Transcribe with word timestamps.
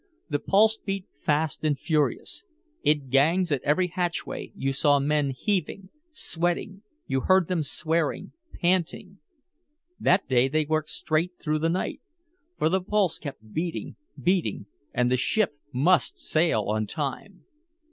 The 0.31 0.39
pulse 0.39 0.79
beat 0.83 1.05
fast 1.19 1.63
and 1.63 1.77
furious. 1.77 2.43
In 2.81 3.09
gangs 3.09 3.51
at 3.51 3.61
every 3.61 3.85
hatchway 3.89 4.51
you 4.55 4.73
saw 4.73 4.97
men 4.99 5.29
heaving, 5.29 5.89
sweating, 6.09 6.81
you 7.05 7.21
heard 7.21 7.47
them 7.47 7.61
swearing, 7.61 8.31
panting. 8.51 9.19
That 9.99 10.27
day 10.27 10.47
they 10.47 10.65
worked 10.65 10.89
straight 10.89 11.33
through 11.39 11.59
the 11.59 11.69
night. 11.69 12.01
For 12.57 12.67
the 12.67 12.81
pulse 12.81 13.19
kept 13.19 13.53
beating, 13.53 13.95
beating, 14.19 14.65
and 14.91 15.11
the 15.11 15.17
ship 15.17 15.59
must 15.71 16.17
sail 16.17 16.63
on 16.63 16.87
time! 16.87 17.45